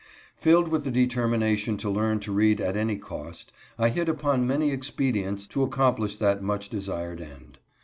[0.35, 4.71] Filled with the determination to learn to read at any cost, I hit upon many
[4.71, 7.59] expedients to accomplish that much desired end.